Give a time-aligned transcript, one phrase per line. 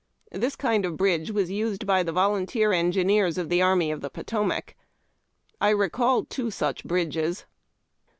[0.31, 4.09] This kind of bridge was used by tlie volunteer engineers of the Army of the
[4.09, 4.73] Potomac.
[5.61, 7.45] I recall two such bridges.